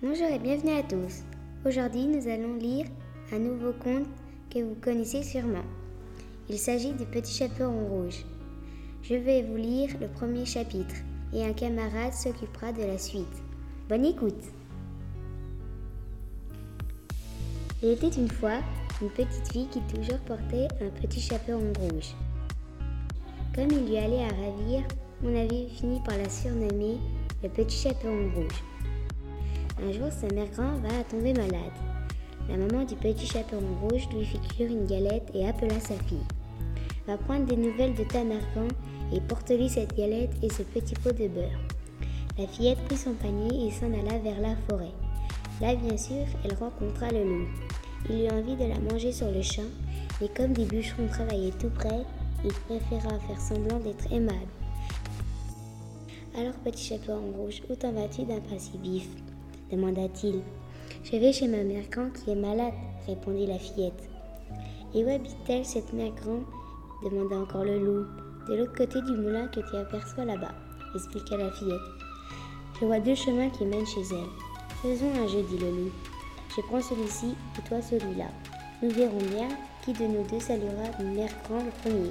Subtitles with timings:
[0.00, 1.24] Bonjour et bienvenue à tous.
[1.66, 2.86] Aujourd'hui, nous allons lire
[3.32, 4.06] un nouveau conte
[4.48, 5.64] que vous connaissez sûrement.
[6.48, 8.24] Il s'agit du Petit Chaperon Rouge.
[9.02, 10.94] Je vais vous lire le premier chapitre
[11.34, 13.26] et un camarade s'occupera de la suite.
[13.88, 14.44] Bonne écoute.
[17.82, 18.60] Il était une fois
[19.02, 22.14] une petite fille qui toujours portait un petit chaperon rouge.
[23.52, 24.84] Comme il lui allait à ravir,
[25.24, 26.98] on avait fini par la surnommer
[27.42, 28.62] le petit chaperon rouge.
[29.80, 31.72] Un jour, sa mère grand va tomber malade.
[32.48, 36.26] La maman du petit chaperon rouge lui fit cuire une galette et appela sa fille.
[37.06, 38.42] Va prendre des nouvelles de ta mère
[39.12, 41.60] et porte-lui cette galette et ce petit pot de beurre.
[42.36, 44.92] La fillette prit son panier et s'en alla vers la forêt.
[45.60, 47.48] Là, bien sûr, elle rencontra le loup.
[48.10, 49.62] Il eut envie de la manger sur le champ,
[50.20, 52.04] mais comme des bûcherons travaillaient tout près,
[52.44, 54.48] il préféra faire semblant d'être aimable.
[56.36, 59.08] Alors, petit chaperon rouge, où t'en vas-tu d'un pas si vif?
[59.70, 60.42] Demanda-t-il.
[61.04, 62.74] Je vais chez ma mère grand qui est malade,
[63.06, 64.08] répondit la fillette.
[64.94, 66.40] Et où habite-t-elle cette mère grand
[67.02, 68.06] demanda encore le loup.
[68.48, 70.54] De l'autre côté du moulin que tu aperçois là-bas,
[70.94, 71.80] expliqua la fillette.
[72.80, 74.30] Je vois deux chemins qui mènent chez elle.
[74.82, 75.92] Faisons un jeu, dit le loup.
[76.56, 78.28] Je prends celui-ci et toi celui-là.
[78.82, 79.48] Nous verrons bien
[79.84, 82.10] qui de nous deux saluera mère grand le premier.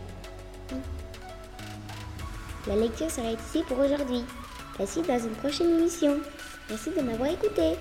[2.68, 4.24] La lecture s'arrête ici pour aujourd'hui.
[4.78, 6.20] Voici dans une prochaine émission.
[6.70, 7.76] Merci de m'avoir écouté.